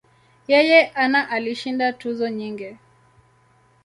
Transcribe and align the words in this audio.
Yeye 0.47 0.79
ana 1.03 1.29
alishinda 1.29 1.93
tuzo 1.93 2.29
nyingi. 2.29 2.77